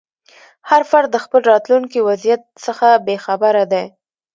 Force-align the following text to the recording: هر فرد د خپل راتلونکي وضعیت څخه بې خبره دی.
هر 0.69 0.81
فرد 0.91 1.09
د 1.11 1.17
خپل 1.25 1.41
راتلونکي 1.51 1.99
وضعیت 2.09 2.41
څخه 2.65 2.87
بې 3.05 3.15
خبره 3.25 3.63
دی. 3.71 3.85